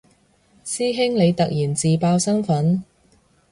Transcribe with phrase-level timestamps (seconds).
[0.65, 2.83] 師兄你突然自爆身份